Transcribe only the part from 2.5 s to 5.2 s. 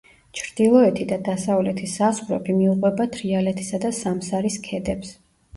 მიუყვება თრიალეთისა და სამსარის ქედებს.